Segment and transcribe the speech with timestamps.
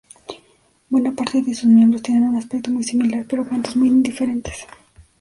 [0.89, 4.65] Buena parte de sus miembros tienen un aspecto muy similar pero cantos muy diferentes.